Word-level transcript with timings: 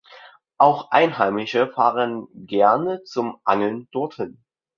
Auch 0.57 0.89
Einheimische 0.89 1.67
fahren 1.67 2.27
gerne 2.33 3.03
zum 3.03 3.39
Angeln 3.43 3.87
dorthin. 3.91 4.43